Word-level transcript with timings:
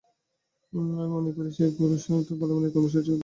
আমি 0.73 1.07
মনে 1.15 1.31
করি, 1.35 1.49
সেই 1.57 1.69
শুরু 2.03 2.15
করতে 2.19 2.31
হবে 2.31 2.39
পারমাণবিক 2.41 2.71
কর্মসূচি 2.73 2.99
ইস্যু 2.99 3.07
দিয়েই। 3.07 3.19